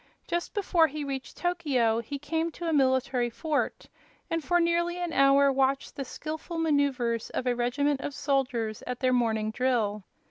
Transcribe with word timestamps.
Just 0.27 0.55
before 0.55 0.87
he 0.87 1.03
reached 1.03 1.37
Tokio 1.37 1.99
he 1.99 2.17
came 2.17 2.49
to 2.53 2.65
a 2.67 2.73
military 2.73 3.29
fort, 3.29 3.85
and 4.31 4.43
for 4.43 4.59
nearly 4.59 4.97
an 4.97 5.13
hour 5.13 5.51
watched 5.51 5.95
the 5.95 6.03
skilful 6.03 6.57
maneuvers 6.57 7.29
of 7.29 7.45
a 7.45 7.55
regiment 7.55 8.01
of 8.01 8.15
soldiers 8.15 8.81
at 8.87 8.99
their 8.99 9.13
morning 9.13 9.51
drill. 9.51 10.03